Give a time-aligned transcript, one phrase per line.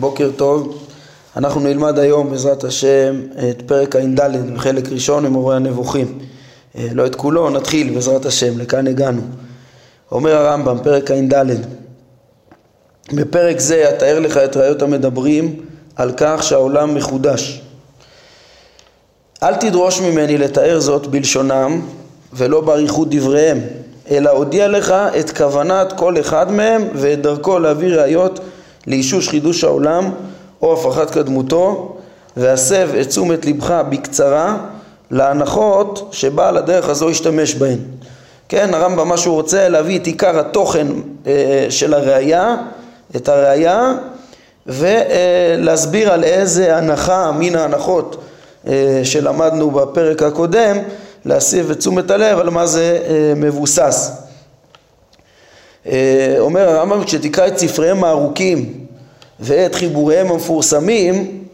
[0.00, 0.86] בוקר טוב,
[1.36, 4.20] אנחנו נלמד היום בעזרת השם את פרק ע"ד
[4.54, 6.18] בחלק ראשון ממורה הנבוכים.
[6.78, 9.22] אה, לא את כולו, נתחיל בעזרת השם, לכאן הגענו.
[10.12, 11.46] אומר הרמב"ם, פרק ע"ד
[13.12, 15.56] בפרק זה אתאר לך את ראיות המדברים
[15.96, 17.62] על כך שהעולם מחודש.
[19.42, 21.80] אל תדרוש ממני לתאר זאת בלשונם
[22.32, 23.60] ולא באריכות דבריהם
[24.10, 28.40] אלא הודיע לך את כוונת כל אחד מהם ואת דרכו להביא ראיות
[28.86, 30.10] לאישוש חידוש העולם
[30.62, 31.96] או הפרחת קדמותו
[32.36, 34.56] והסב את תשומת לבך בקצרה
[35.10, 37.78] להנחות שבעל הדרך הזו ישתמש בהן.
[38.48, 40.86] כן, הרמב"ם מה שהוא רוצה להביא את עיקר התוכן
[41.26, 42.56] אה, של הראייה,
[43.16, 43.92] את הראייה
[44.66, 48.16] ולהסביר על איזה הנחה מן ההנחות
[48.66, 50.76] אה, שלמדנו בפרק הקודם
[51.24, 54.23] להסיב את תשומת הלב על מה זה אה, מבוסס.
[55.86, 58.72] אה, אומר הרמב"ם כשתקרא את ספריהם הארוכים
[59.40, 61.44] ואת חיבוריהם המפורסמים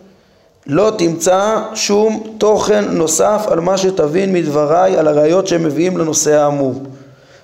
[0.67, 6.75] לא תמצא שום תוכן נוסף על מה שתבין מדבריי על הראיות שהם מביאים לנושא האמור.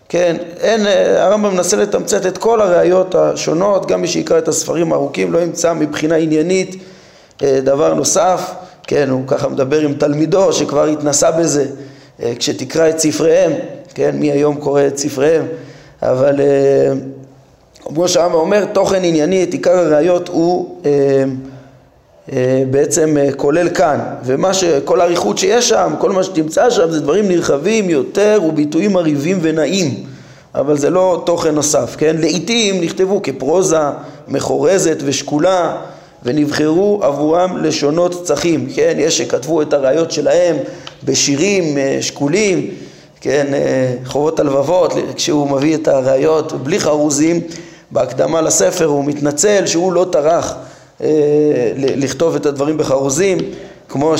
[0.08, 5.32] כן, אין, הרמב"ם מנסה לתמצת את כל הראיות השונות, גם מי שיקרא את הספרים הארוכים
[5.32, 6.82] לא ימצא מבחינה עניינית
[7.42, 8.50] אה, דבר נוסף,
[8.86, 11.66] כן, הוא ככה מדבר עם תלמידו שכבר התנסה בזה,
[12.22, 13.52] אה, כשתקרא את ספריהם,
[13.94, 15.46] כן, מי היום קורא את ספריהם,
[16.02, 16.92] אבל אה,
[17.84, 20.82] כמו שהרמב"ם אומר, תוכן ענייני, את עיקר הראיות הוא
[22.70, 27.90] בעצם כולל כאן, ומה שכל האריכות שיש שם, כל מה שתמצא שם זה דברים נרחבים
[27.90, 30.04] יותר וביטויים מרהיבים ונעים,
[30.54, 32.16] אבל זה לא תוכן נוסף, כן?
[32.18, 33.78] לעיתים נכתבו כפרוזה
[34.28, 35.76] מחורזת ושקולה
[36.22, 38.94] ונבחרו עבורם לשונות צחים, כן?
[38.98, 40.56] יש שכתבו את הראיות שלהם
[41.04, 42.70] בשירים אה, שקולים,
[43.20, 43.46] כן?
[43.54, 47.40] אה, חובות הלבבות, כשהוא מביא את הראיות בלי חרוזים,
[47.90, 50.54] בהקדמה לספר הוא מתנצל שהוא לא טרח
[51.00, 51.08] אה,
[51.76, 53.38] לכתוב את הדברים בחרוזים,
[53.88, 54.14] כמו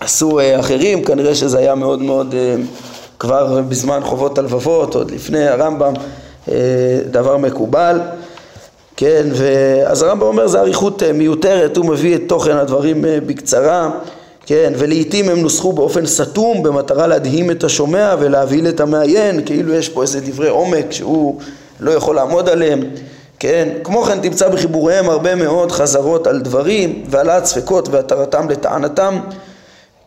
[0.00, 2.34] שעשו אחרים, כנראה שזה היה מאוד מאוד
[3.18, 5.94] כבר בזמן חובות הלבבות, עוד לפני הרמב"ם,
[7.10, 8.00] דבר מקובל.
[8.96, 13.90] כן, ואז הרמב"ם אומר זה אריכות אה, מיותרת, הוא מביא את תוכן הדברים אה, בקצרה,
[14.52, 19.88] כן, ולעיתים הם נוסחו באופן סתום במטרה להדהים את השומע ולהבהיל את המעיין, כאילו יש
[19.88, 21.40] פה איזה דברי עומק שהוא
[21.80, 22.80] לא יכול לעמוד עליהם,
[23.38, 29.18] כן, כמו כן תמצא בחיבוריהם הרבה מאוד חזרות על דברים והעלאת ספקות והתרתם לטענתם,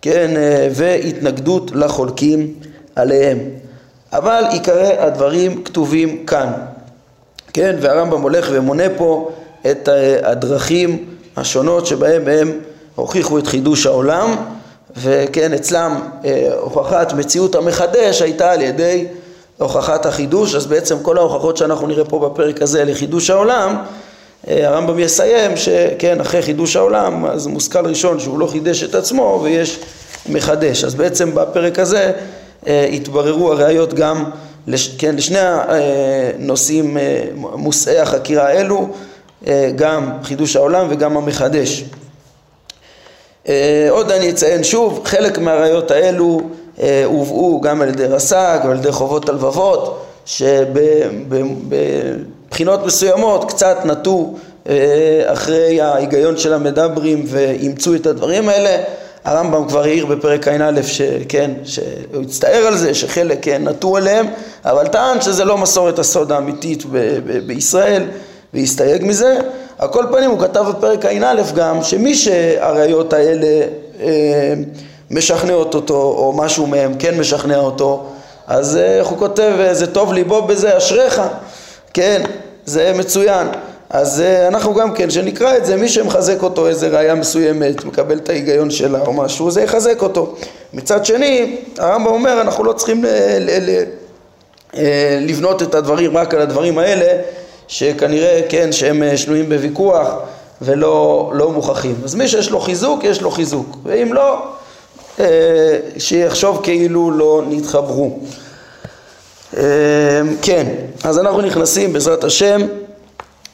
[0.02, 2.54] כן, אה, והתנגדות לחולקים
[2.96, 3.40] עליהם.
[4.14, 6.52] אבל עיקרי הדברים כתובים כאן.
[7.54, 9.32] כן, והרמב"ם הולך ומונה פה
[9.72, 11.06] את אה, הדרכים
[11.38, 12.52] השונות שבהם הם
[12.96, 14.36] הוכיחו את חידוש העולם
[14.98, 19.06] וכן אצלם אה, הוכחת מציאות המחדש הייתה על ידי
[19.58, 23.76] הוכחת החידוש אז בעצם כל ההוכחות שאנחנו נראה פה בפרק הזה לחידוש העולם
[24.48, 29.40] אה, הרמב"ם יסיים שכן אחרי חידוש העולם אז מושכל ראשון שהוא לא חידש את עצמו
[29.44, 29.80] ויש
[30.30, 32.12] מחדש אז בעצם בפרק הזה
[32.68, 34.26] התבררו הראיות גם
[34.68, 38.90] לש, כן, לשני הנושאים אה, מושאי החקירה האלו,
[39.48, 41.84] אה, גם חידוש העולם וגם המחדש.
[43.50, 46.42] אה, עוד אני אציין שוב, חלק מהראיות האלו
[47.06, 51.66] הובאו גם על ידי רס"ג ועל ידי חובות הלבבות, שבבחינות
[52.86, 54.34] מסוימות קצת נטו
[55.26, 58.84] אחרי ההיגיון של המדברים ואימצו את הדברים האלה
[59.26, 64.28] הרמב"ם כבר העיר בפרק ע"א שכן, שהוא הצטער על זה שחלק כן נטו אליהם,
[64.66, 66.90] אבל טען שזה לא מסורת הסוד האמיתית ב-
[67.26, 68.04] ב- בישראל
[68.54, 69.38] והסתייג מזה.
[69.80, 73.68] על כל פנים הוא כתב בפרק ע"א גם שמי שהראיות האלה
[74.02, 74.54] אה,
[75.12, 78.06] משכנעות אותו או משהו מהם כן משכנע אותו
[78.48, 81.22] אז אה, איך הוא כותב זה טוב ליבו בזה אשריך
[81.94, 82.24] כן
[82.66, 83.48] זה מצוין
[83.90, 88.30] אז אנחנו גם כן, שנקרא את זה, מי שמחזק אותו איזה ראייה מסוימת, מקבל את
[88.30, 90.36] ההיגיון שלה או משהו, זה יחזק אותו.
[90.74, 93.38] מצד שני, הרמב"ם אומר, אנחנו לא צריכים אה,
[95.22, 97.22] לבנות את הדברים רק על הדברים האלה,
[97.68, 100.08] שכנראה, כן, שהם אה, שנויים בוויכוח
[100.62, 101.96] ולא לא מוכחים.
[102.04, 104.38] אז מי שיש לו חיזוק, יש לו חיזוק, ואם לא,
[105.98, 108.20] שיחשוב כאילו לא נתחברו.
[110.42, 110.66] כן,
[111.04, 112.62] אז אנחנו נכנסים בעזרת השם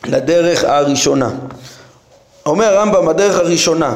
[0.06, 1.30] לדרך הראשונה.
[2.46, 3.96] אומר הרמב"ם, הדרך הראשונה,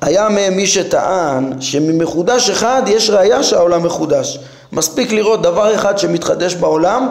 [0.00, 4.38] היה מהם מי שטען שממחודש אחד יש ראייה שהעולם מחודש.
[4.72, 7.08] מספיק לראות דבר אחד שמתחדש בעולם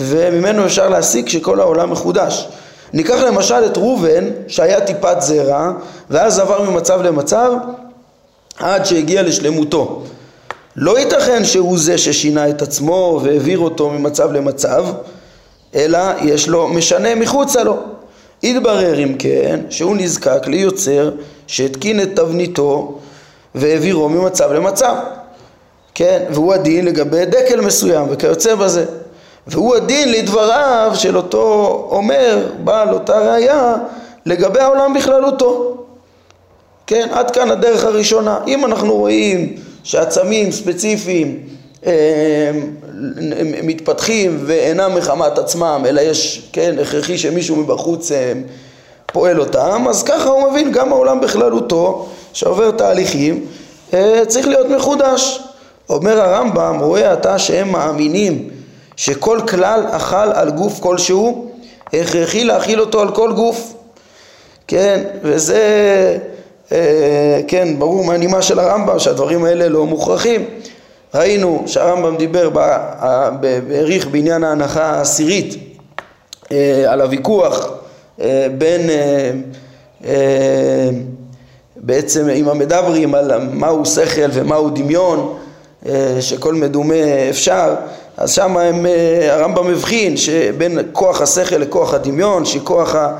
[0.00, 2.48] וממנו אפשר להסיק שכל העולם מחודש.
[2.92, 5.72] ניקח למשל את ראובן שהיה טיפת זרע
[6.10, 7.52] ואז עבר ממצב למצב
[8.58, 10.02] עד שהגיע לשלמותו.
[10.76, 14.84] לא ייתכן שהוא זה ששינה את עצמו והעביר אותו ממצב למצב
[15.74, 17.76] אלא יש לו משנה מחוצה לו.
[18.42, 21.10] התברר אם כן שהוא נזקק ליוצר
[21.46, 22.98] שהתקין את תבניתו
[23.54, 24.94] והעבירו ממצב למצב
[25.94, 28.84] כן, והוא הדין לגבי דקל מסוים וכיוצא בזה
[29.46, 33.74] והוא הדין לדבריו של אותו אומר בעל אותה ראייה
[34.26, 35.76] לגבי העולם בכללותו.
[36.86, 38.38] כן, עד כאן הדרך הראשונה.
[38.46, 41.38] אם אנחנו רואים שעצמים ספציפיים
[41.86, 41.92] אה,
[43.62, 48.32] מתפתחים ואינם מחמת עצמם אלא יש, כן, הכרחי שמישהו מבחוץ אה,
[49.06, 53.46] פועל אותם אז ככה הוא מבין גם העולם בכללותו שעובר תהליכים
[53.94, 55.40] אה, צריך להיות מחודש.
[55.88, 58.48] אומר הרמב"ם רואה אתה שהם מאמינים
[58.96, 61.50] שכל כלל אכל על גוף כלשהו
[61.92, 63.74] הכרחי להכיל אותו על כל גוף.
[64.68, 65.58] כן וזה
[66.72, 70.44] אה, כן ברור מהנימה של הרמב"ם שהדברים האלה לא מוכרחים.
[71.14, 72.50] ראינו שהרמב"ם דיבר,
[72.98, 75.74] העריך בעניין ההנחה העשירית
[76.52, 77.68] אה, על הוויכוח
[78.20, 78.90] אה, בין
[80.04, 80.90] אה,
[81.76, 85.38] בעצם עם המדברים על מהו שכל ומהו דמיון
[86.20, 87.74] שכל מדומה אפשר
[88.16, 88.86] אז שם הם,
[89.30, 93.16] הרמב"ם הבחין שבין כוח השכל לכוח הדמיון שכוח ה...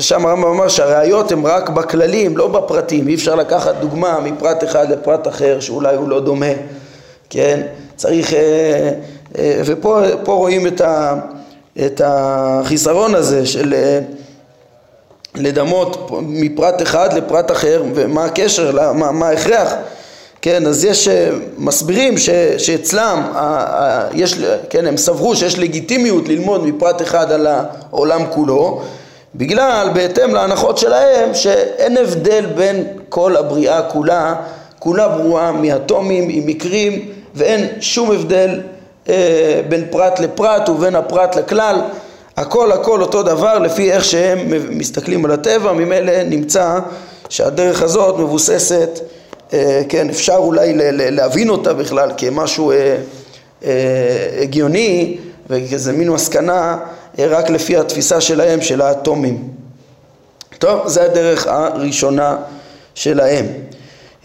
[0.00, 4.90] שם הרמב"ם אמר שהראיות הן רק בכללים לא בפרטים אי אפשר לקחת דוגמה מפרט אחד
[4.90, 6.52] לפרט אחר שאולי הוא לא דומה
[7.30, 7.60] כן?
[7.96, 8.90] צריך, אה,
[9.38, 11.14] אה, ופה רואים את, ה,
[11.86, 14.00] את החיסרון הזה של אה,
[15.34, 19.72] לדמות מפרט אחד לפרט אחר ומה הקשר, מה, מה ההכרח
[20.46, 21.08] כן, אז יש
[21.58, 24.34] מסבירים ש, שאצלם, ה, ה, יש,
[24.70, 28.82] כן, הם סברו שיש לגיטימיות ללמוד מפרט אחד על העולם כולו
[29.34, 34.34] בגלל, בהתאם להנחות שלהם, שאין הבדל בין כל הבריאה כולה,
[34.78, 38.60] כולה ברורה מאטומים, עם מקרים ואין שום הבדל
[39.08, 41.80] אה, בין פרט לפרט ובין הפרט לכלל.
[42.36, 44.38] הכל הכל אותו דבר לפי איך שהם
[44.70, 46.78] מסתכלים על הטבע ממילא נמצא
[47.28, 49.06] שהדרך הזאת מבוססת אה,
[49.88, 52.96] כן אפשר אולי להבין אותה בכלל כמשהו אה,
[53.64, 55.18] אה, הגיוני
[55.50, 56.78] וכזה מין מסקנה
[57.18, 59.48] אה, רק לפי התפיסה שלהם של האטומים.
[60.58, 62.36] טוב זה הדרך הראשונה
[62.94, 63.46] שלהם.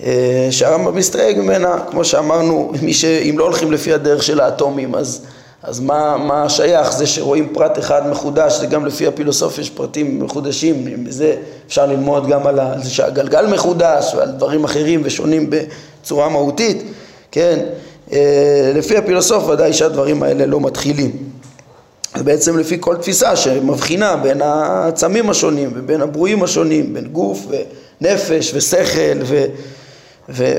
[0.03, 3.05] אה, שהרמב"ם מסתייג ממנה, כמו שאמרנו, מי ש...
[3.05, 5.25] אם לא הולכים לפי הדרך של האטומים, אז,
[5.63, 6.91] אז מה, מה שייך?
[6.91, 11.35] זה שרואים פרט אחד מחודש, זה גם לפי הפילוסופיה יש פרטים מחודשים, זה
[11.67, 16.83] אפשר ללמוד גם על זה שהגלגל מחודש ועל דברים אחרים ושונים בצורה מהותית,
[17.31, 17.59] כן?
[18.11, 21.11] אה, לפי הפילוסוף ודאי שהדברים האלה לא מתחילים.
[22.17, 27.45] ובעצם לפי כל תפיסה שמבחינה בין העצמים השונים ובין הברואים השונים, בין גוף
[28.01, 29.45] ונפש ושכל ו...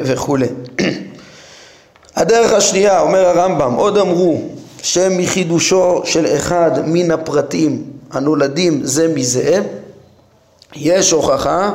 [0.05, 0.47] וכולי.
[2.17, 4.43] הדרך השנייה, אומר הרמב"ם, עוד אמרו
[4.83, 9.61] שמחידושו של אחד מן הפרטים הנולדים זה מזה,
[10.77, 11.71] יש הוכחה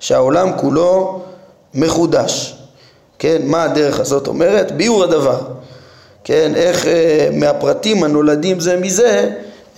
[0.00, 1.20] שהעולם כולו
[1.74, 2.56] מחודש.
[3.18, 4.72] כן, מה הדרך הזאת אומרת?
[4.72, 5.38] ביאור הדבר.
[6.24, 9.30] כן, איך אה, מהפרטים הנולדים זה מזה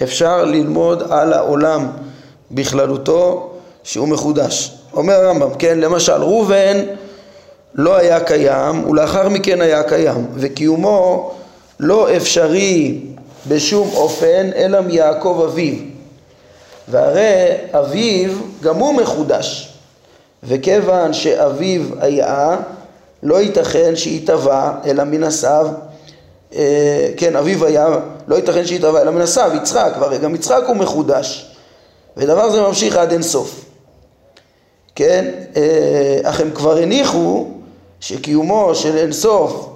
[0.02, 1.87] אפשר ללמוד על העולם
[2.50, 3.50] בכללותו
[3.82, 4.73] שהוא מחודש.
[4.93, 6.76] אומר הרמב"ם, כן, למשל ראובן
[7.75, 11.32] לא היה קיים ולאחר מכן היה קיים וקיומו
[11.82, 13.00] לא אפשרי
[13.49, 15.75] בשום אופן אלא מיעקב אביו.
[16.89, 18.31] והרי אביו
[18.62, 19.72] גם הוא מחודש
[20.43, 22.56] וכיוון שאביו היה
[23.22, 25.67] לא ייתכן שיתבע אלא הסב
[26.55, 27.89] אה, כן אביו היה
[28.29, 31.56] לא ייתכן שיתבע אלא הסב יצחק והרי גם יצחק הוא מחודש.
[32.17, 33.65] ודבר זה ממשיך עד אין סוף.
[34.94, 37.46] כן אה, אך הם כבר הניחו
[38.01, 39.71] שקיומו של אינסוף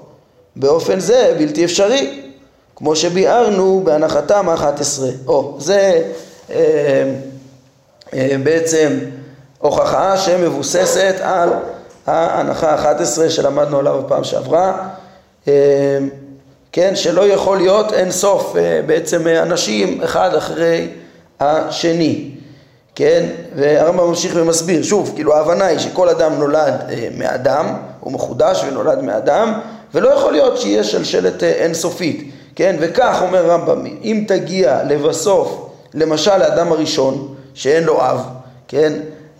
[0.56, 2.20] באופן זה בלתי אפשרי,
[2.76, 5.10] כמו שביארנו בהנחתם האחת עשרה.
[5.26, 6.02] או, זה
[6.50, 7.14] אה,
[8.14, 8.98] אה, בעצם
[9.58, 11.48] הוכחה שמבוססת על
[12.06, 14.88] ההנחה האחת עשרה שלמדנו עליו בפעם שעברה,
[15.48, 15.98] אה,
[16.72, 20.88] כן, שלא יכול להיות אין סוף אה, בעצם אנשים אחד אחרי
[21.40, 22.30] השני.
[22.94, 23.26] כן?
[23.56, 29.02] והרמב"ם ממשיך ומסביר, שוב, כאילו ההבנה היא שכל אדם נולד אה, מאדם, הוא מחודש ונולד
[29.02, 29.60] מאדם,
[29.94, 32.76] ולא יכול להיות שיהיה שלשלת אה, אינסופית, כן?
[32.80, 38.20] וכך אומר הרמב"ם, אם תגיע לבסוף, למשל לאדם הראשון, שאין לו אב,
[38.68, 38.92] כן?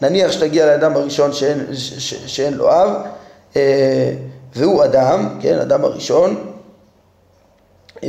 [0.03, 2.91] נניח שתגיע לאדם הראשון שאין, ש, ש, שאין לו אב,
[3.57, 4.13] אה,
[4.57, 5.59] והוא אדם, כן?
[5.59, 6.51] אדם הראשון,
[8.05, 8.09] אה,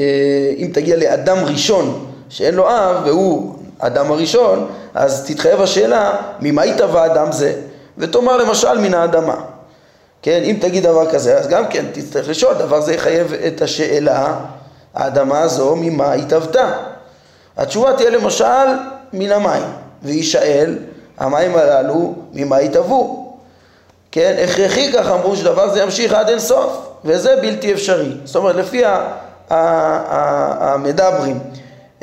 [0.58, 7.06] אם תגיע לאדם ראשון שאין לו אב והוא אדם הראשון, אז תתחייב השאלה, ממה התהווה
[7.06, 7.54] אדם זה?
[7.98, 9.36] ותאמר למשל מן האדמה.
[10.28, 14.36] כן, אם תגיד דבר כזה, אז גם כן תצטרך לשאול, דבר זה יחייב את השאלה,
[14.94, 16.72] האדמה הזו, ממה התהוותה?
[17.58, 18.68] התשובה תהיה למשל
[19.14, 19.64] מן המים,
[20.04, 20.78] ויישאל,
[21.18, 23.34] המים הללו ממה יתהוו?
[24.12, 28.12] כן, הכרחי כך אמרו שדבר זה ימשיך עד אין סוף, וזה בלתי אפשרי.
[28.24, 28.84] זאת אומרת, לפי
[30.60, 31.40] המדברים,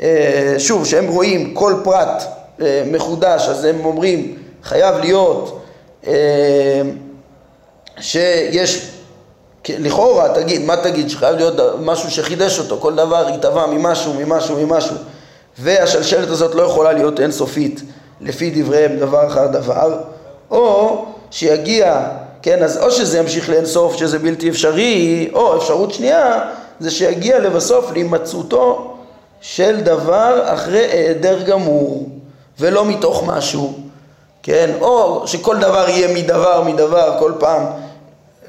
[0.01, 2.23] אה, שוב, שהם רואים כל פרט
[2.61, 5.61] אה, מחודש, אז הם אומרים, חייב להיות
[6.07, 6.81] אה,
[7.99, 8.89] שיש,
[9.69, 14.95] לכאורה, תגיד, מה תגיד, שחייב להיות משהו שחידש אותו, כל דבר יתבע ממשהו, ממשהו, ממשהו,
[15.59, 17.81] והשלשלת הזאת לא יכולה להיות אינסופית
[18.21, 19.97] לפי דבריהם דבר אחר דבר,
[20.51, 22.07] או שיגיע,
[22.41, 26.39] כן, אז או שזה ימשיך לאינסוף שזה בלתי אפשרי, או אפשרות שנייה,
[26.79, 28.95] זה שיגיע לבסוף להימצאותו
[29.41, 32.09] של דבר אחרי היעדר גמור,
[32.59, 33.73] ולא מתוך משהו,
[34.43, 37.63] כן, או שכל דבר יהיה מדבר מדבר כל פעם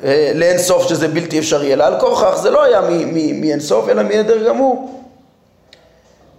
[0.04, 2.80] אה, לאינסוף שזה בלתי אפשרי, אלא על כורכך זה לא היה
[3.34, 5.02] מאינסוף אלא מהיעדר גמור,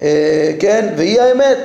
[0.02, 1.58] אה, כן, והיא האמת,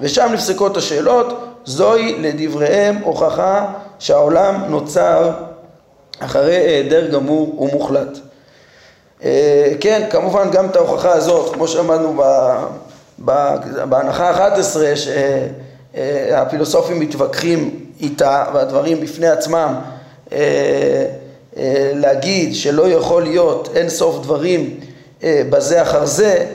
[0.00, 5.30] ושם נפסקות השאלות, זוהי לדבריהם הוכחה שהעולם נוצר
[6.20, 8.18] אחרי היעדר גמור ומוחלט.
[9.24, 12.22] אה, כן, כמובן גם את ההוכחה הזאת, כמו שאמרנו
[13.88, 14.76] בהנחה ה-11,
[16.34, 19.74] שהפילוסופים מתווכחים איתה והדברים בפני עצמם,
[20.32, 21.06] אה, אה,
[21.94, 24.80] להגיד שלא יכול להיות אין סוף דברים
[25.22, 26.46] בזה אחר זה,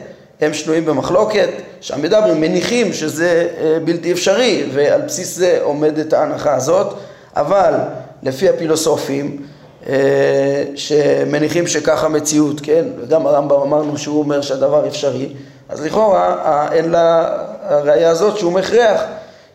[0.41, 1.49] הם שנויים במחלוקת,
[1.81, 3.47] שהמדברים מניחים שזה
[3.85, 6.93] בלתי אפשרי ועל בסיס זה עומדת ההנחה הזאת,
[7.35, 7.73] אבל
[8.23, 9.41] לפי הפילוסופים
[9.89, 12.85] אה, שמניחים שככה מציאות, כן?
[13.01, 15.29] וגם הרמב"ם אמרנו שהוא אומר שהדבר אפשרי,
[15.69, 19.03] אז לכאורה אין לה הראייה הזאת שהוא מכריח,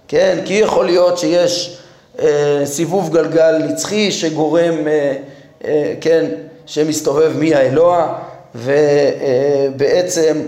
[0.09, 0.39] כן?
[0.45, 1.79] כי יכול להיות שיש
[2.23, 5.17] אה, סיבוב גלגל נצחי שגורם, אה, אה,
[6.01, 6.27] כן,
[6.67, 8.19] שמסתובב מהאלוה
[8.55, 10.43] ובעצם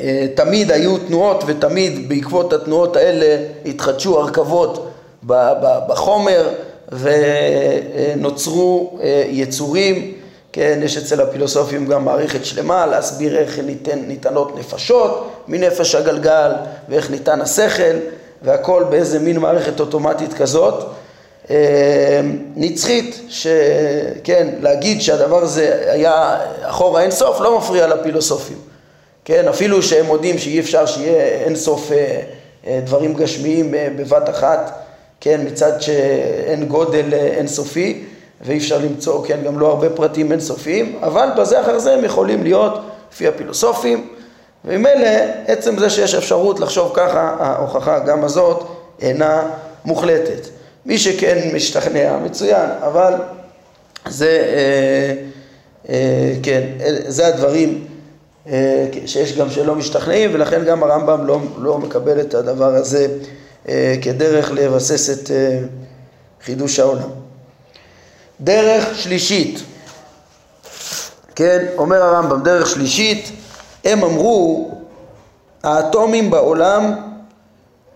[0.00, 4.90] אה, תמיד היו תנועות ותמיד בעקבות התנועות האלה התחדשו הרכבות
[5.88, 6.48] בחומר
[6.92, 10.12] ונוצרו אה, יצורים,
[10.52, 16.52] כן, יש אצל הפילוסופים גם מערכת שלמה להסביר איך ניתן, ניתנות נפשות מנפש הגלגל
[16.88, 17.96] ואיך ניתן השכל
[18.42, 20.74] והכל באיזה מין מערכת אוטומטית כזאת.
[20.74, 20.97] אה,
[22.56, 28.56] נצחית, שכן, להגיד שהדבר הזה היה אחורה אין סוף לא מפריע לפילוסופים,
[29.24, 31.92] כן, אפילו שהם מודים שאי אפשר שיהיה אין סוף
[32.66, 34.84] אה, דברים גשמיים בבת אחת
[35.20, 38.04] כן, מצד שאין גודל אה, אינסופי
[38.40, 42.42] ואי אפשר למצוא, כן, גם לא הרבה פרטים אינסופיים, אבל בזה אחר זה הם יכולים
[42.42, 42.80] להיות
[43.12, 44.08] לפי הפילוסופים,
[44.64, 45.08] וממילא
[45.46, 48.66] עצם זה שיש אפשרות לחשוב ככה, ההוכחה גם הזאת
[49.00, 49.50] אינה
[49.84, 50.57] מוחלטת.
[50.86, 53.14] מי שכן משתכנע, מצוין, אבל
[54.08, 55.14] זה, אה,
[55.88, 56.62] אה, כן,
[57.06, 57.86] זה הדברים
[58.48, 63.06] אה, שיש גם שלא משתכנעים, ולכן גם הרמב"ם לא, לא מקבל את הדבר הזה
[63.68, 65.58] אה, כדרך לבסס את אה,
[66.44, 67.08] חידוש העולם.
[68.40, 69.60] דרך שלישית,
[71.34, 73.32] כן, אומר הרמב"ם, דרך שלישית,
[73.84, 74.70] הם אמרו,
[75.62, 77.07] האטומים בעולם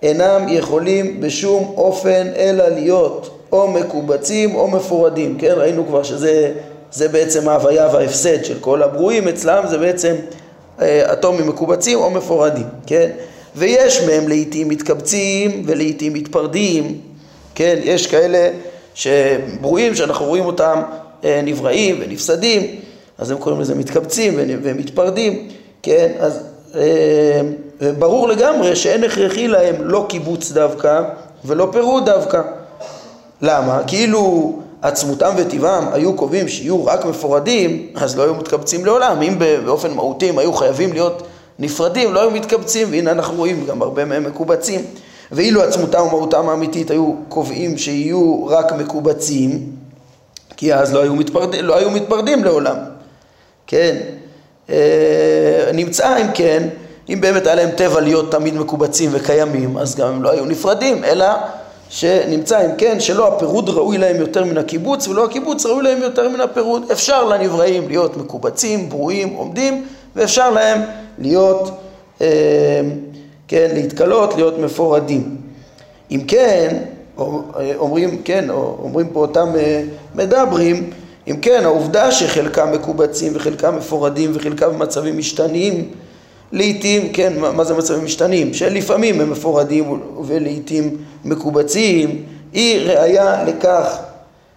[0.03, 6.53] אינם יכולים בשום אופן אלא להיות או מקובצים או מפורדים, כן, ראינו כבר שזה
[6.93, 10.15] זה בעצם ההוויה וההפסד של כל הברואים אצלם, זה בעצם
[10.81, 13.11] אה, אטומים מקובצים או מפורדים, כן,
[13.57, 17.01] ויש מהם לעיתים מתקבצים ולעיתים מתפרדים,
[17.55, 18.51] כן, יש כאלה
[18.95, 20.83] שברואים שאנחנו רואים אותם
[21.25, 22.67] אה, נבראים ונפסדים,
[23.19, 25.49] אז הם קוראים לזה מתקבצים ומתפרדים,
[25.83, 26.52] כן, אז
[27.99, 31.03] ברור לגמרי שאין הכרחי להם לא קיבוץ דווקא
[31.45, 32.43] ולא פירוד דווקא.
[33.43, 33.81] למה?
[33.87, 34.53] כאילו
[34.83, 39.23] עצמותם וטבעם היו קובעים שיהיו רק מפורדים, אז לא היו מתקבצים לעולם.
[39.23, 41.23] אם באופן מהותי הם היו חייבים להיות
[41.59, 44.81] נפרדים, לא היו מתקבצים, והנה אנחנו רואים גם הרבה מהם מקובצים.
[45.33, 49.67] ואילו עצמותם ומהותם האמיתית היו קובעים שיהיו רק מקובצים,
[50.57, 51.55] כי אז לא היו, מתפרד...
[51.55, 52.77] לא היו מתפרדים לעולם,
[53.67, 53.97] כן?
[54.71, 56.69] אה, נמצא אם כן,
[57.09, 61.05] אם באמת היה להם טבע להיות תמיד מקובצים וקיימים, אז גם הם לא היו נפרדים,
[61.05, 61.27] אלא
[61.89, 66.29] שנמצא אם כן שלא הפירוד ראוי להם יותר מן הקיבוץ ולא הקיבוץ ראוי להם יותר
[66.29, 66.91] מן הפירוד.
[66.93, 69.85] אפשר לנבראים להיות מקובצים, ברואים, עומדים,
[70.17, 70.81] ואפשר להם
[71.19, 71.71] להיות,
[72.21, 72.27] אה,
[73.49, 75.37] כן, להתקלות, להיות מפורדים.
[76.11, 76.79] אם כן,
[77.79, 79.83] אומרים, כן, אומרים פה אותם אה,
[80.15, 80.91] מדברים,
[81.29, 85.91] אם כן, העובדה שחלקם מקובצים וחלקם מפורדים וחלקם במצבים משתנים,
[86.53, 88.55] לעיתים, כן, מה זה מצבים משתנים?
[88.55, 93.99] שלפעמים הם מפורדים ולעיתים מקובצים, היא ראיה לכך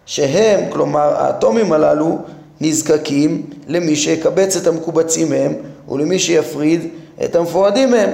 [0.06, 2.18] שהם, כלומר האטומים הללו,
[2.62, 5.54] נזקקים למי שיקבץ את המקובצים מהם
[5.90, 6.82] ולמי שיפריד
[7.24, 8.10] את המפורדים מהם.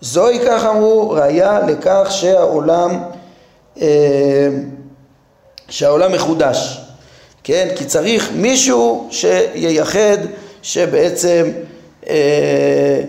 [0.00, 2.98] זוהי כך אמרו ראיה לכך שהעולם
[5.68, 6.87] שהעולם מחודש
[7.48, 10.16] כן כי צריך מישהו שייחד
[10.62, 11.50] שבעצם
[12.08, 13.00] אה,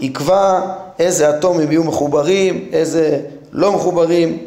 [0.00, 0.60] יקבע
[0.98, 3.20] איזה אטומים יהיו מחוברים, איזה
[3.52, 4.38] לא מחוברים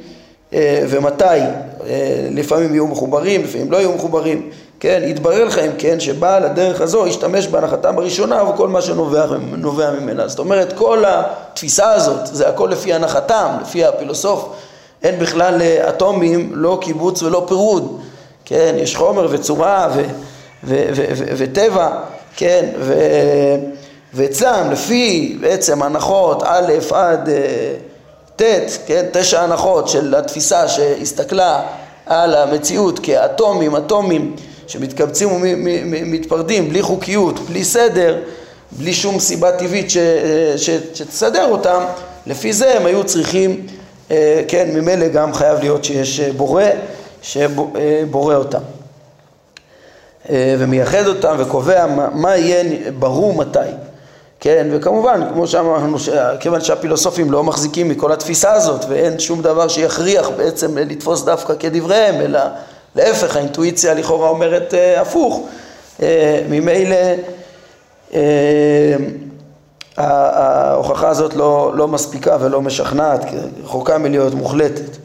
[0.53, 4.49] אה, ומתי אה, לפעמים יהיו מחוברים, לפעמים לא יהיו מחוברים,
[4.79, 10.27] כן, יתברר לך אם כן שבעל הדרך הזו ישתמש בהנחתם הראשונה וכל מה שנובע ממנה.
[10.27, 14.49] זאת אומרת כל התפיסה הזאת זה הכל לפי הנחתם, לפי הפילוסוף,
[15.03, 18.01] אין בכלל אטומים, לא קיבוץ ולא פירוד,
[18.49, 20.03] כן, יש חומר וצורה ו,
[20.63, 21.89] ו, ו, ו, וטבע,
[22.35, 22.93] כן, ו...
[24.13, 27.35] ואצלם לפי בעצם הנחות א' עד אה,
[28.35, 31.61] ט', כן, תשע הנחות של התפיסה שהסתכלה
[32.05, 34.35] על המציאות כאטומים, אטומים
[34.67, 38.17] שמתקבצים ומתפרדים בלי חוקיות, בלי סדר,
[38.71, 39.97] בלי שום סיבה טבעית ש,
[40.57, 41.83] ש, שתסדר אותם,
[42.27, 43.65] לפי זה הם היו צריכים,
[44.11, 46.63] אה, כן, ממילא גם חייב להיות שיש בורא
[47.21, 48.61] שבורא אותם.
[50.29, 53.59] אה, ומייחד אותם וקובע מה, מה יהיה ברור מתי.
[54.39, 55.97] כן, וכמובן, כמו שאמרנו,
[56.39, 62.15] כיוון שהפילוסופים לא מחזיקים מכל התפיסה הזאת ואין שום דבר שיכריח בעצם לתפוס דווקא כדבריהם,
[62.15, 62.39] אלא
[62.95, 65.47] להפך, האינטואיציה לכאורה אומרת אה, הפוך,
[66.01, 66.95] אה, ממילא
[68.13, 68.95] אה,
[69.97, 73.25] ההוכחה הזאת לא, לא מספיקה ולא משכנעת,
[73.63, 74.97] רחוקה מלהיות מוחלטת.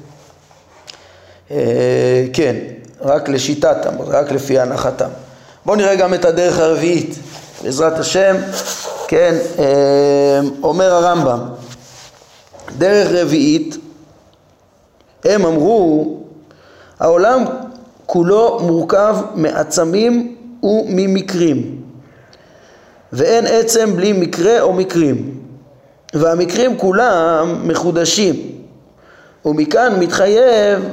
[1.52, 2.56] אה, כן,
[3.00, 5.08] רק לשיטתם, רק לפי הנחתם.
[5.64, 7.18] בואו נראה גם את הדרך הרביעית,
[7.62, 8.36] בעזרת השם.
[9.08, 11.40] כן, אמ, אומר הרמב"ם,
[12.78, 13.76] דרך רביעית,
[15.24, 16.16] הם אמרו,
[17.00, 17.44] העולם
[18.06, 21.80] כולו מורכב מעצמים וממקרים,
[23.12, 25.40] ואין עצם בלי מקרה או מקרים,
[26.14, 28.36] והמקרים כולם מחודשים,
[29.44, 30.84] ומכאן מתחייב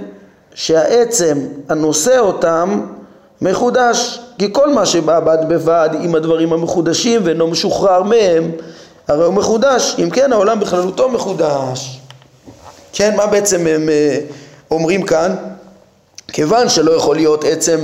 [0.54, 1.38] שהעצם
[1.70, 2.82] הנושא אותם
[3.42, 8.52] מחודש, כי כל מה שבא בד בבד עם הדברים המחודשים ואינו משוחרר מהם,
[9.08, 12.00] הרי הוא מחודש, אם כן העולם בכללותו מחודש.
[12.94, 14.20] כן, מה בעצם הם אה,
[14.72, 15.36] אומרים כאן?
[16.28, 17.80] כיוון שלא יכול להיות עצם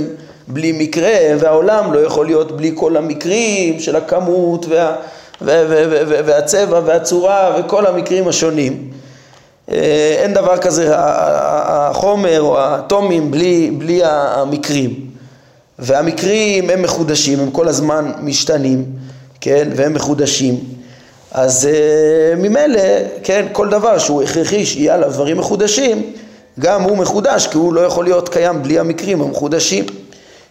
[0.48, 4.96] בלי מקרה והעולם לא יכול להיות בלי כל המקרים של הכמות וה,
[5.40, 8.90] וה, וה, וה, והצבע והצורה וכל המקרים השונים.
[9.72, 15.06] אה, אין דבר כזה החומר או האטומים בלי, בלי המקרים.
[15.78, 18.84] והמקרים הם מחודשים, הם כל הזמן משתנים,
[19.40, 20.60] כן, והם מחודשים.
[21.32, 22.80] אז uh, ממילא,
[23.22, 26.12] כן, כל דבר שהוא הכרחי שיהיה עליו דברים מחודשים,
[26.60, 29.84] גם הוא מחודש, כי הוא לא יכול להיות קיים בלי המקרים המחודשים.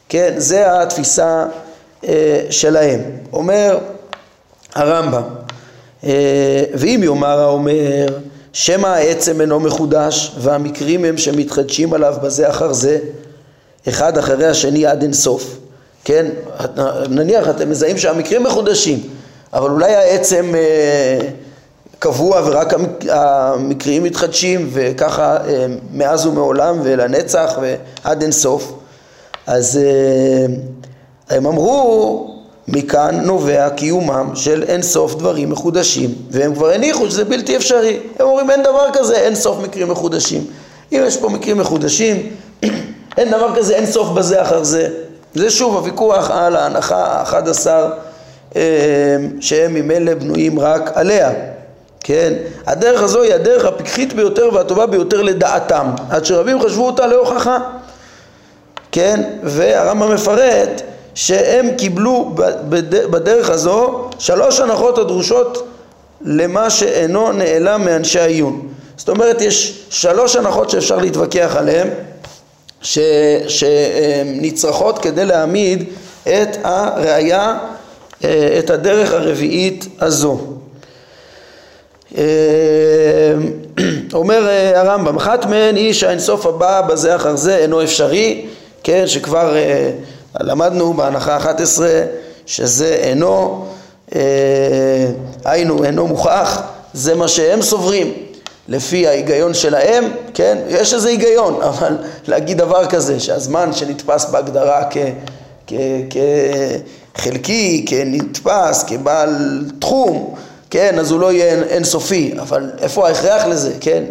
[0.10, 1.46] כן, זה התפיסה
[2.02, 2.06] uh,
[2.50, 3.02] שלהם.
[3.34, 3.78] אומר
[4.76, 5.24] הרמב"ם,
[6.74, 8.08] ואם יאמר האומר,
[8.56, 13.00] שמא העצם אינו מחודש והמקרים הם שמתחדשים עליו בזה אחר זה,
[13.90, 15.58] אחד אחרי השני עד אינסוף,
[16.04, 16.26] כן?
[17.10, 19.00] נניח אתם מזהים שהמקרים מחודשים,
[19.54, 21.30] אבל אולי העצם אה,
[22.00, 22.74] קבוע ורק
[23.10, 28.74] המקרים מתחדשים וככה אה, מאז ומעולם ולנצח ועד אינסוף,
[29.48, 30.56] אז אה,
[31.36, 32.35] הם אמרו
[32.68, 38.50] מכאן נובע קיומם של אינסוף דברים מחודשים והם כבר הניחו שזה בלתי אפשרי הם אומרים
[38.50, 40.48] אין דבר כזה אינסוף מקרים מחודשים
[40.92, 42.30] אם יש פה מקרים מחודשים
[43.18, 44.90] אין דבר כזה, אין סוף בזה אחר זה.
[45.34, 47.90] זה שוב הוויכוח על ההנחה האחד עשר
[48.56, 48.62] אה,
[49.40, 51.32] שהם ממילא בנויים רק עליה.
[52.00, 52.34] כן?
[52.66, 57.58] הדרך הזו היא הדרך הפיקחית ביותר והטובה ביותר לדעתם, עד שרבים חשבו אותה להוכחה.
[58.92, 59.22] כן?
[59.44, 60.82] והרמב"ם מפרט
[61.16, 62.32] שהם קיבלו
[63.10, 65.68] בדרך הזו שלוש הנחות הדרושות
[66.22, 68.68] למה שאינו נעלם מאנשי העיון.
[68.98, 71.88] זאת אומרת יש שלוש הנחות שאפשר להתווכח עליהן
[73.48, 75.84] שנצרכות כדי להעמיד
[76.24, 77.58] את הראייה,
[78.24, 80.40] אה, את הדרך הרביעית הזו.
[82.18, 82.24] אה,
[84.14, 88.46] אומר אה, הרמב"ם, אחת מהן היא שהאינסוף הבא בזה אחר זה אינו אפשרי,
[88.84, 89.56] כן, שכבר
[90.40, 91.90] למדנו בהנחה 11
[92.46, 93.66] שזה אינו,
[95.46, 96.62] היינו אינו מוכח,
[96.94, 98.14] זה מה שהם סוברים,
[98.68, 104.98] לפי ההיגיון שלהם, כן, יש איזה היגיון, אבל להגיד דבר כזה, שהזמן שנתפס בהגדרה כ,
[107.16, 110.36] כחלקי, כנתפס, כבעל תחום,
[110.70, 114.04] כן, אז הוא לא יהיה אינסופי, אבל איפה ההכרח לזה, כן?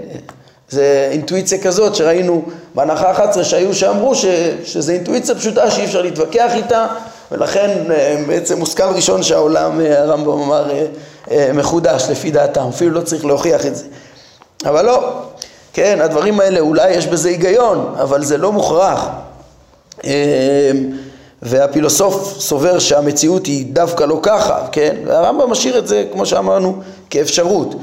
[0.69, 2.43] זה אינטואיציה כזאת שראינו
[2.75, 4.25] בהנחה 11 שהיו שאמרו ש,
[4.65, 6.87] שזה אינטואיציה פשוטה שאי אפשר להתווכח איתה
[7.33, 10.71] ולכן אה, בעצם מושכל ראשון שהעולם, אה, הרמב"ם אמר,
[11.31, 13.85] אה, מחודש לפי דעתם, אפילו לא צריך להוכיח את זה.
[14.67, 15.13] אבל לא,
[15.73, 19.09] כן, הדברים האלה אולי יש בזה היגיון, אבל זה לא מוכרח.
[21.43, 24.97] והפילוסוף סובר שהמציאות היא דווקא לא ככה, כן?
[25.07, 26.77] והרמב"ם משאיר את זה, כמו שאמרנו,
[27.11, 27.75] כאפשרות.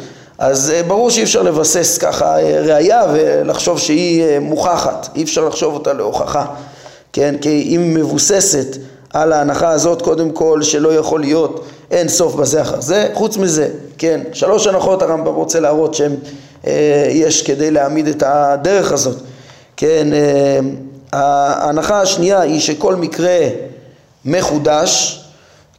[0.42, 5.46] אז אה, ברור שאי אפשר לבסס ככה אה, ראייה ולחשוב שהיא אה, מוכחת, אי אפשר
[5.46, 6.46] לחשוב אותה להוכחה,
[7.14, 7.36] כן?
[7.42, 8.78] כי היא מבוססת
[9.14, 13.70] על ההנחה הזאת קודם כל שלא יכול להיות אין סוף בזה אחר זה, חוץ מזה,
[13.98, 14.22] כן?
[14.34, 16.16] שלוש הנחות הרמב"ם רוצה להראות שהן
[17.10, 19.18] יש כדי להעמיד את הדרך הזאת,
[19.78, 20.08] כן?
[21.14, 23.40] ההנחה השנייה היא שכל מקרה
[24.26, 25.21] מחודש,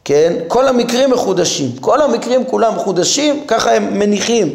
[0.05, 0.33] כן?
[0.47, 4.53] כל המקרים מחודשים, כל המקרים כולם מחודשים, ככה הם מניחים.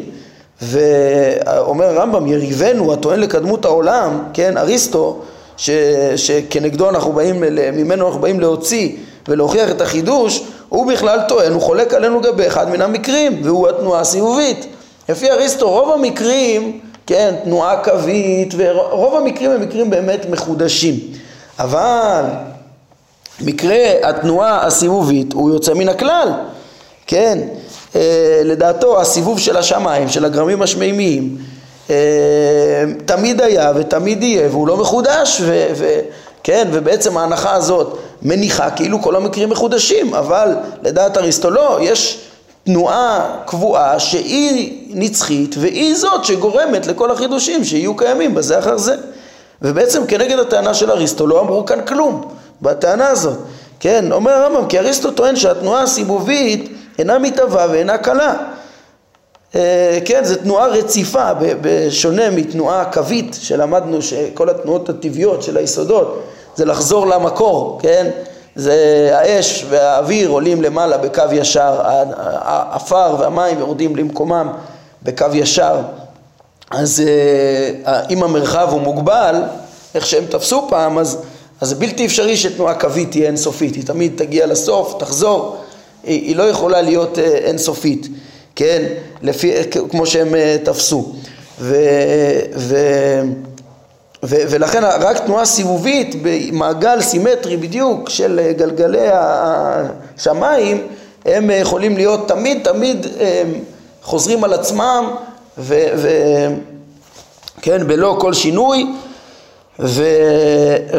[0.61, 5.19] ואומר הרמב"ם, יריבנו הטוען לקדמות העולם, כן, אריסטו,
[5.57, 5.69] ש,
[6.15, 8.89] שכנגדו אנחנו באים, ממנו אנחנו באים להוציא
[9.27, 14.01] ולהוכיח את החידוש, הוא בכלל טוען, הוא חולק עלינו לגבי אחד מן המקרים, והוא התנועה
[14.01, 14.65] הסיבובית.
[15.09, 20.95] לפי אריסטו רוב המקרים, כן, תנועה קווית, ורוב המקרים הם מקרים באמת מחודשים.
[21.59, 22.23] אבל
[23.41, 26.29] מקרה התנועה הסיבובית הוא יוצא מן הכלל,
[27.07, 27.39] כן?
[27.95, 31.37] אה, לדעתו הסיבוב של השמיים, של הגרמים השמימיים,
[31.89, 31.95] אה,
[33.05, 35.99] תמיד היה ותמיד יהיה והוא לא מחודש ו, ו,
[36.43, 42.19] כן, ובעצם ההנחה הזאת מניחה כאילו כל המקרים מחודשים, אבל לדעת אריסטו לא, יש
[42.63, 48.95] תנועה קבועה שהיא נצחית והיא זאת שגורמת לכל החידושים שיהיו קיימים בזה אחר זה.
[49.61, 52.21] ובעצם כנגד הטענה של אריסטו לא אמרו כאן כלום.
[52.61, 53.37] בטענה הזאת.
[53.79, 58.33] כן, אומר הרמב"ם, כי אריסטו טוען שהתנועה הסיבובית אינה מתהווה ואינה קלה.
[59.55, 61.29] אה, כן, זו תנועה רציפה,
[61.61, 66.23] בשונה מתנועה קווית שלמדנו שכל התנועות הטבעיות של היסודות
[66.55, 68.09] זה לחזור למקור, כן?
[68.55, 71.81] זה האש והאוויר עולים למעלה בקו ישר,
[72.41, 74.51] העפר והמים יורדים למקומם
[75.03, 75.75] בקו ישר.
[76.71, 77.03] אז
[77.85, 79.35] אה, אם המרחב הוא מוגבל,
[79.95, 81.17] איך שהם תפסו פעם, אז
[81.61, 85.57] אז זה בלתי אפשרי שתנועה קווית תהיה אינסופית, היא תמיד תגיע לסוף, תחזור,
[86.03, 88.07] היא, היא לא יכולה להיות אה, אינסופית,
[88.55, 88.83] כן,
[89.21, 89.51] לפי,
[89.89, 91.13] כמו שהם אה, תפסו.
[91.59, 91.75] ו,
[92.55, 92.75] ו,
[94.23, 100.87] ו, ולכן רק תנועה סיבובית במעגל סימטרי בדיוק של אה, גלגלי השמיים,
[101.25, 103.07] הם יכולים להיות תמיד תמיד
[104.03, 105.11] חוזרים על עצמם
[105.57, 106.09] ו, ו,
[107.61, 108.85] כן, בלא כל שינוי
[109.79, 110.03] ו,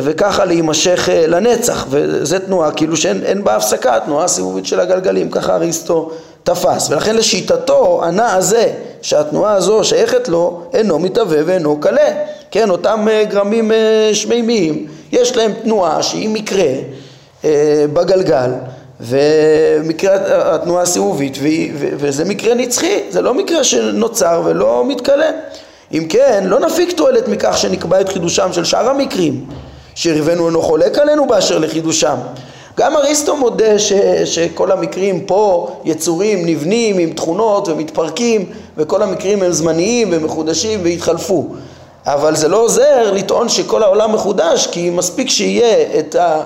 [0.02, 5.54] וככה להימשך אה, לנצח, וזה תנועה כאילו שאין בה הפסקה, תנועה סיבובית של הגלגלים, ככה
[5.54, 6.10] אריסטו
[6.44, 12.10] תפס, ולכן לשיטתו הנע הזה, שהתנועה הזו שייכת לו, אינו מתהווה ואינו קלה,
[12.50, 16.72] כן, אותם אה, גרמים אה, שמימיים, יש להם תנועה שהיא מקרה
[17.92, 18.50] בגלגל,
[19.00, 20.16] ומקרה
[20.54, 21.38] התנועה הסיבובית,
[21.96, 25.30] וזה מקרה נצחי, זה לא מקרה שנוצר ולא מתכלה.
[25.92, 29.44] אם כן, לא נפיק תועלת מכך שנקבע את חידושם של שאר המקרים,
[29.94, 32.16] שריבנו אינו חולק עלינו באשר לחידושם.
[32.78, 33.92] גם אריסטו מודה ש,
[34.24, 41.46] שכל המקרים פה יצורים נבנים עם תכונות ומתפרקים וכל המקרים הם זמניים ומחודשים והתחלפו.
[42.06, 46.40] אבל זה לא עוזר לטעון שכל העולם מחודש כי מספיק שיהיה את, ה,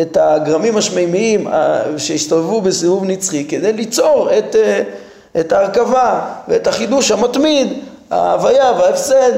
[0.00, 1.48] את הגרמים השמימיים
[1.96, 4.56] שהסתובבו בסיבוב נצחי כדי ליצור את,
[5.40, 7.68] את ההרכבה ואת החידוש המתמיד
[8.10, 9.32] ההוויה וההפסד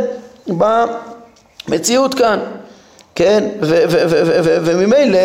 [1.68, 2.40] במציאות כאן,
[3.14, 3.48] כן?
[4.64, 5.18] וממילא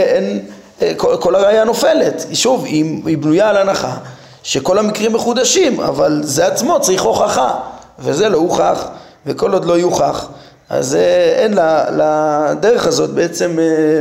[0.98, 2.26] כל, כל הראייה נופלת.
[2.34, 3.98] שוב, היא, היא בנויה על הנחה
[4.44, 7.56] שכל המקרים מחודשים, אבל זה עצמו צריך הוכחה,
[8.00, 8.88] וזה לא הוכח,
[9.26, 10.30] וכל עוד לא יוכח,
[10.70, 14.00] אז אה, אין לה, לדרך הזאת בעצם אה,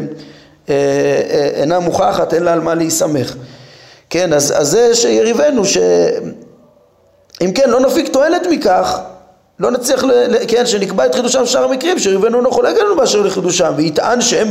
[0.68, 3.34] אה, אינה מוכחת, אין לה על מה להיסמך.
[4.10, 9.00] כן, אז, אז זה שיריבנו, שאם כן לא נפיק תועלת מכך,
[9.62, 10.04] לא נצליח,
[10.48, 14.48] כן, שנקבע את חידושם שאר המקרים, שריבנו אינו חולק עלינו באשר לחידושם, ויטען שהם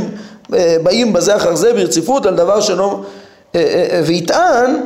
[0.53, 3.01] אה, באים בזה אחר זה ברציפות על דבר שלא,
[3.55, 4.81] אה, אה, ויטען,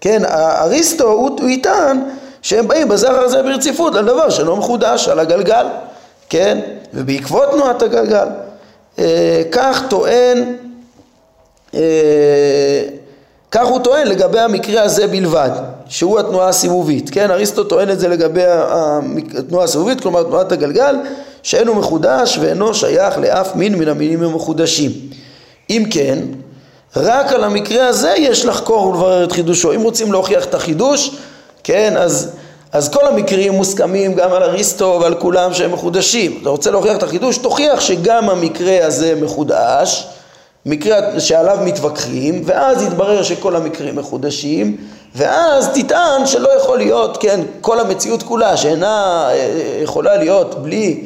[0.00, 2.00] כן, אריסטו הוא יטען
[2.42, 5.66] שהם באים בזה אחר זה ברציפות על דבר שלא מחודש, על הגלגל,
[6.28, 6.58] כן,
[6.94, 8.26] ובעקבות תנועת הגלגל.
[9.52, 10.56] כך טוען
[13.50, 15.50] כך הוא טוען לגבי המקרה הזה בלבד,
[15.88, 17.30] שהוא התנועה הסיבובית, כן?
[17.30, 18.44] אריסטו טוען את זה לגבי
[19.38, 20.96] התנועה הסיבובית, כלומר תנועת הגלגל,
[21.42, 24.90] שאינו מחודש ואינו שייך לאף מין מן המינים המחודשים.
[25.70, 26.18] אם כן,
[26.96, 29.72] רק על המקרה הזה יש לחקור ולברר את חידושו.
[29.72, 31.16] אם רוצים להוכיח את החידוש,
[31.64, 32.30] כן, אז,
[32.72, 36.38] אז כל המקרים מוסכמים גם על אריסטו ועל כולם שהם מחודשים.
[36.42, 40.06] אתה רוצה להוכיח את החידוש, תוכיח שגם המקרה הזה מחודש,
[40.66, 44.76] מקרה שעליו מתווכחים, ואז יתברר שכל המקרים מחודשים,
[45.14, 51.00] ואז תטען שלא יכול להיות, כן, כל המציאות כולה שאינה אה, יכולה להיות בלי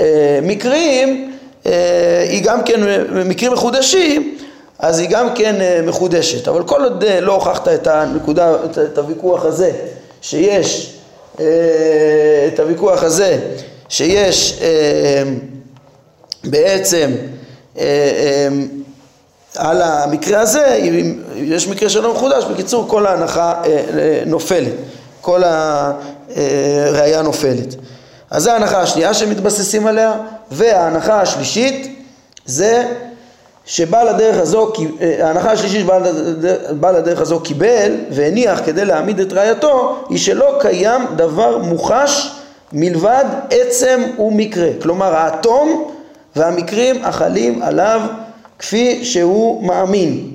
[0.00, 1.32] אה, מקרים,
[1.66, 2.80] אה, היא גם כן
[3.26, 4.36] מקרים מחודשים,
[4.78, 6.48] אז היא גם כן אה, מחודשת.
[6.48, 9.70] אבל כל עוד אה, לא הוכחת את הנקודה, את, את הוויכוח הזה,
[10.20, 10.94] שיש,
[11.40, 11.44] אה,
[12.54, 13.38] את הוויכוח הזה,
[13.88, 15.22] שיש אה,
[16.44, 17.10] בעצם
[17.78, 18.48] אה, אה,
[19.56, 24.72] על המקרה הזה, אם יש מקרה שלא מחודש, בקיצור כל ההנחה אה, אה, נופלת,
[25.20, 27.74] כל הראייה נופלת.
[28.30, 30.12] אז זו ההנחה השנייה שמתבססים עליה,
[30.50, 32.00] וההנחה השלישית
[32.44, 32.86] זה
[33.64, 40.04] שבעל הדרך הזו, אה, ההנחה השלישית שבעל הדרך הזו קיבל והניח כדי להעמיד את ראייתו,
[40.08, 42.30] היא שלא קיים דבר מוחש
[42.72, 44.68] מלבד עצם ומקרה.
[44.82, 45.90] כלומר האטום
[46.36, 48.00] והמקרים החלים עליו
[48.58, 50.30] כפי שהוא מאמין.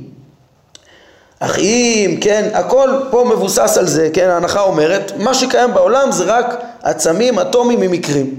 [1.39, 6.23] אך אם, כן, הכל פה מבוסס על זה, כן, ההנחה אומרת, מה שקיים בעולם זה
[6.23, 8.35] רק עצמים אטומיים ממקרים,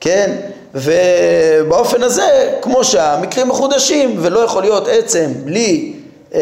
[0.00, 0.36] כן,
[0.74, 5.92] ובאופן הזה, כמו שהמקרים מחודשים ולא יכול להיות עצם בלי,
[6.34, 6.40] אה,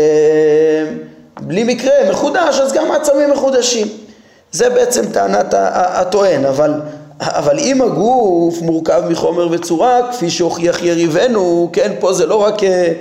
[1.41, 3.87] בלי מקרה מחודש, אז גם עצמים מחודשים.
[4.53, 6.75] זה בעצם טענת הטוען, אבל,
[7.21, 12.93] אבל אם הגוף מורכב מחומר וצורה, כפי שהוכיח יריבנו, כן, פה זה לא רק אה,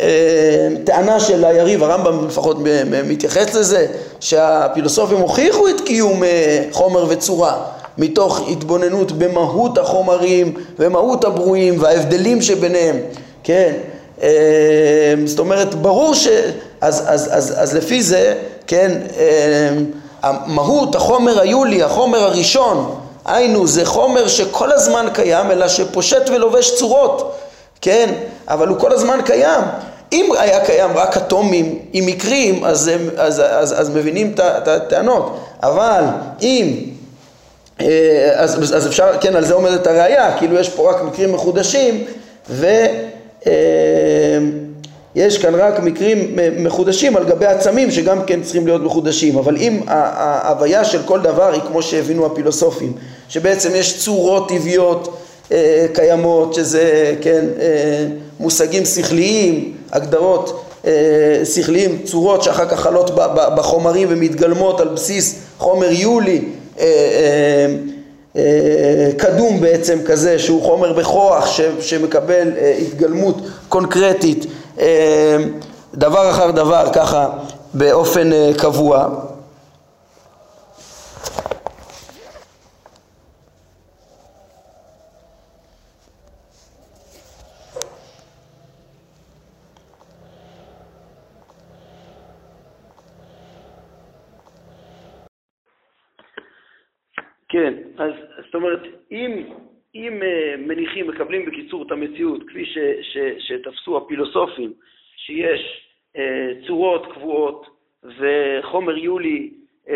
[0.00, 2.56] אה, טענה של היריב, הרמב"ם לפחות
[3.04, 3.86] מתייחס לזה,
[4.20, 7.62] שהפילוסופים הוכיחו את קיום אה, חומר וצורה.
[7.98, 12.96] מתוך התבוננות במהות החומרים ומהות הברואים וההבדלים שביניהם,
[13.42, 13.72] כן?
[14.22, 16.28] אה, זאת אומרת, ברור ש...
[16.80, 18.34] אז, אז, אז, אז לפי זה,
[18.66, 19.70] כן, אה,
[20.22, 27.36] המהות, החומר היולי, החומר הראשון, היינו, זה חומר שכל הזמן קיים, אלא שפושט ולובש צורות,
[27.80, 28.14] כן?
[28.48, 29.60] אבל הוא כל הזמן קיים.
[30.12, 35.38] אם היה קיים רק אטומים עם מקרים, אז, אז, אז, אז מבינים את הטענות.
[35.62, 36.04] אבל
[36.42, 36.74] אם
[37.80, 42.04] אה, אז, אז אפשר, כן, על זה עומדת הראייה, כאילו יש פה רק מקרים מחודשים
[42.50, 43.50] ויש
[45.18, 49.80] אה, כאן רק מקרים מחודשים על גבי עצמים שגם כן צריכים להיות מחודשים, אבל אם
[49.86, 52.92] ההוויה של כל דבר היא כמו שהבינו הפילוסופים,
[53.28, 55.18] שבעצם יש צורות טבעיות
[55.52, 57.44] אה, קיימות, שזה, כן,
[58.40, 60.64] מושגים שכליים, הגדרות
[61.44, 63.10] שכליים, צורות שאחר כך חלות
[63.56, 66.40] בחומרים ומתגלמות על בסיס חומר יולי
[66.80, 67.66] אה, אה,
[68.36, 72.52] אה, קדום בעצם כזה שהוא חומר בכוח שמקבל
[72.82, 73.36] התגלמות
[73.68, 74.46] קונקרטית
[75.94, 77.28] דבר אחר דבר ככה
[77.74, 78.30] באופן
[78.62, 79.08] קבוע.
[97.48, 98.10] כן, אז
[98.46, 99.52] זאת אומרת, אם,
[99.98, 104.72] אם uh, מניחים, מקבלים בקיצור את המציאות, כפי ש, ש, שתפסו הפילוסופים,
[105.16, 106.20] שיש uh,
[106.66, 107.66] צורות קבועות
[108.02, 109.50] וחומר יולי
[109.86, 109.90] uh,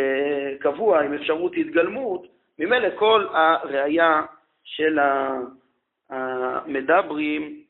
[0.61, 2.27] קבוע עם אפשרות התגלמות,
[2.59, 4.23] ממילא כל הראייה
[4.65, 4.99] של
[6.11, 7.63] המדברים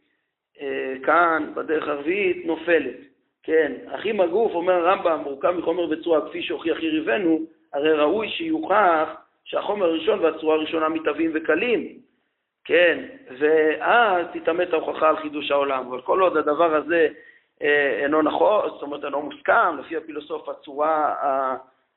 [1.03, 2.97] כאן, בדרך הרביעית, נופלת.
[3.43, 7.41] כן, אך אם הגוף, אומר הרמב"ם, מורכב מחומר וצורה כפי שהוכיח יריבנו,
[7.73, 9.09] הרי ראוי שיוכח
[9.45, 11.99] שהחומר הראשון והצורה הראשונה מתהווים וקלים,
[12.65, 12.99] כן,
[13.39, 15.87] ואז תתעמת ההוכחה על חידוש העולם.
[15.89, 17.09] אבל כל עוד הדבר הזה
[17.63, 21.15] אה, אינו נכון, זאת אומרת אינו מוסכם, לפי הפילוסוף הצורה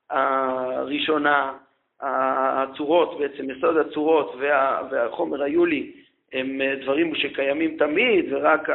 [0.09, 1.53] הראשונה,
[2.01, 5.91] הצורות בעצם, יסוד הצורות וה, והחומר היולי
[6.33, 8.69] הם אה, דברים שקיימים תמיד, ורק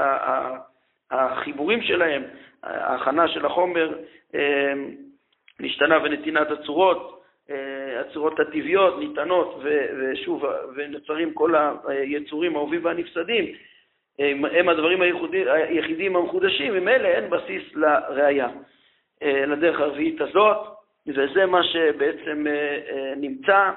[1.10, 2.22] החיבורים שלהם,
[2.62, 3.98] ההכנה של החומר
[4.34, 4.72] אה,
[5.60, 7.19] משתנה ונתינת הצורות אה,
[8.00, 9.62] הצורות הטבעיות ניתנות,
[9.98, 13.54] ושוב, ונוצרים כל היצורים האהובים והנפסדים,
[14.18, 15.02] הם הדברים
[15.46, 18.48] היחידים המחודשים, עם אלה אין בסיס לראייה.
[19.22, 20.56] אה, לדרך הרביעית הזאת,
[21.06, 23.70] וזה מה שבעצם אה, נמצא.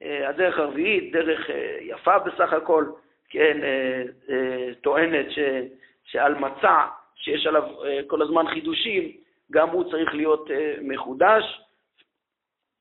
[0.00, 1.50] הדרך הרביעית, דרך
[1.80, 2.84] יפה בסך הכל,
[3.30, 3.58] כן,
[4.80, 5.38] טוענת ש,
[6.04, 7.62] שעל מצע שיש עליו
[8.06, 9.12] כל הזמן חידושים,
[9.52, 10.50] גם הוא צריך להיות
[10.82, 11.60] מחודש.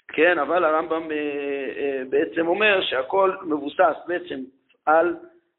[0.07, 1.17] כן, אבל הרמב"ם אה,
[1.77, 4.39] אה, בעצם אומר שהכל מבוסס בעצם
[4.85, 5.15] על,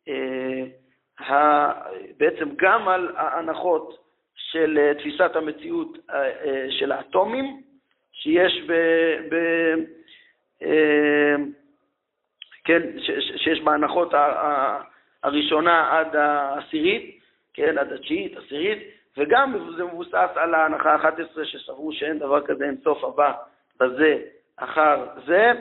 [0.09, 1.73] אה,
[2.19, 5.99] בעצם גם על ההנחות של תפיסת המציאות
[6.71, 7.63] של האטומים,
[8.13, 8.73] שיש ב...
[9.31, 9.37] ב
[12.65, 12.83] כן,
[13.37, 14.15] שיש בהנחות
[15.23, 17.21] הראשונה עד העשירית,
[17.55, 18.79] כן, עד התשיעית, עשירית,
[19.17, 23.33] וגם זה מבוסס על ההנחה ה-11 שסברו שאין דבר כזה אין סוף הבא
[23.81, 24.19] בזה
[24.59, 25.53] אחר זה,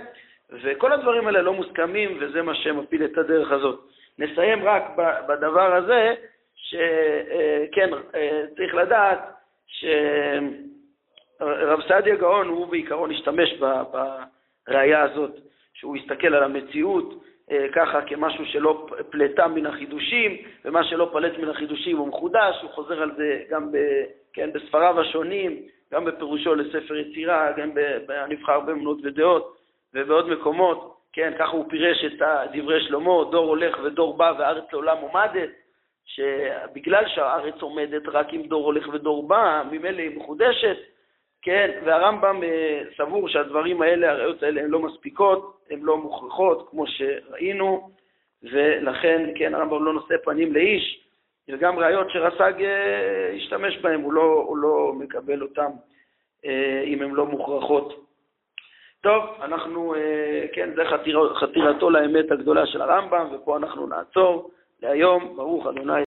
[0.64, 3.80] וכל הדברים האלה לא מוסכמים וזה מה שמפיל את הדרך הזאת.
[4.20, 4.84] נסיים רק
[5.28, 6.14] בדבר הזה,
[6.56, 9.20] שכן, אה, אה, צריך לדעת
[9.68, 13.54] שרב סעדיה גאון הוא בעיקרון השתמש
[14.68, 15.32] בראייה הזאת,
[15.74, 21.50] שהוא הסתכל על המציאות אה, ככה כמשהו שלא פלטה מן החידושים, ומה שלא פלט מן
[21.50, 23.78] החידושים הוא מחודש, הוא חוזר על זה גם ב,
[24.34, 25.62] כן, בספריו השונים,
[25.94, 27.72] גם בפירושו לספר יצירה, גם
[28.08, 29.58] בנבחר באמונות ודעות
[29.94, 32.22] ובעוד מקומות, כן, ככה הוא פירש את
[32.54, 35.50] דברי שלמה, דור הולך ודור בא והארץ לעולם עומדת,
[36.06, 40.78] שבגלל שהארץ עומדת רק אם דור הולך ודור בא, ממילא היא מחודשת,
[41.42, 46.88] כן, והרמב"ם אה, סבור שהדברים האלה, הראיות האלה הן לא מספיקות, הן לא מוכרחות, כמו
[46.88, 47.90] שראינו,
[48.44, 51.07] ולכן, כן, הרמב"ם לא נושא פנים לאיש,
[51.50, 55.72] וגם ראיות שרס"ג אה, השתמש בהן, הוא לא, הוא לא מקבל אותן
[56.46, 58.08] אה, אם הן לא מוכרחות.
[59.02, 59.96] טוב, אנחנו,
[60.54, 65.34] כן, זה חתיר, חתירתו לאמת הגדולה של הרמב"ם, ופה אנחנו נעצור להיום.
[65.36, 65.72] ברוך ה'